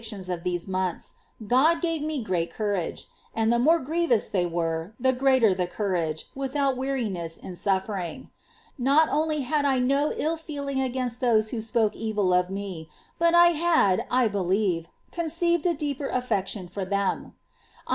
[0.03, 1.13] 389 tions of these months/
[1.45, 3.05] God gave me great courage;
[3.35, 8.31] and the more grievous they were, the greater the courage, without weari ness in suffering.
[8.79, 13.35] Not only had I no ill feeling against those who spoke evil of me, but
[13.35, 17.35] I had, I believe, conceived a deeper affection for them.